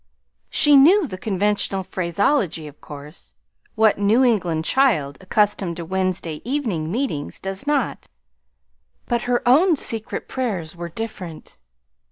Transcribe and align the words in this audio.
She 0.49 0.75
knew 0.75 1.05
the 1.05 1.19
conventional 1.19 1.83
phraseology, 1.83 2.67
of 2.67 2.81
course; 2.81 3.35
what 3.75 3.99
New 3.99 4.23
England 4.23 4.65
child, 4.65 5.19
accustomed 5.21 5.77
to 5.77 5.85
Wednesday 5.85 6.41
evening 6.43 6.91
meetings, 6.91 7.39
does 7.39 7.67
not? 7.67 8.07
But 9.05 9.21
her 9.29 9.47
own 9.47 9.75
secret 9.75 10.27
prayers 10.27 10.75
were 10.75 10.89
different. 10.89 11.59